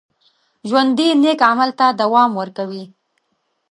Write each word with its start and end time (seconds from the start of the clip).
ژوندي 0.69 1.07
نیک 1.21 1.39
عمل 1.51 1.69
ته 1.79 1.85
دوام 2.01 2.31
ورکوي 2.39 2.83